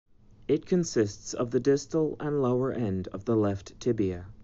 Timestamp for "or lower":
2.19-2.71